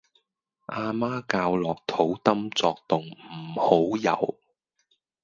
[0.65, 4.39] 阿媽教落肚 Dum 作動唔好游